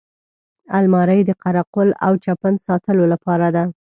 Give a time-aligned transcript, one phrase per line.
[0.77, 3.63] الماري د قره قل او چپن ساتلو لپاره ده